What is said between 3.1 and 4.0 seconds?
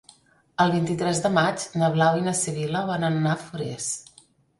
anar a Forès.